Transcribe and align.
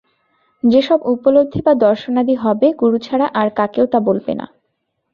যে-সব 0.63 0.99
উপলব্ধি 1.05 1.59
বা 1.61 1.73
দর্শনাদি 1.83 2.35
হবে, 2.35 2.67
গুরু 2.73 2.97
ছাড়া 2.97 3.27
আর 3.33 3.47
কাকেও 3.49 3.85
তা 3.85 3.99
বলবে 3.99 4.33
না। 4.35 4.45